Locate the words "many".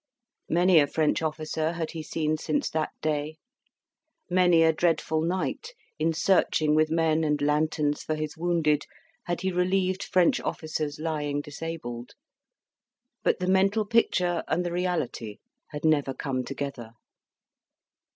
0.49-0.79, 4.31-4.63